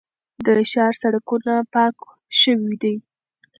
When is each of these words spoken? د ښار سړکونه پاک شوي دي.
د 0.45 0.47
ښار 0.71 0.93
سړکونه 1.01 1.53
پاک 1.73 1.95
شوي 2.41 2.75
دي. 2.81 2.95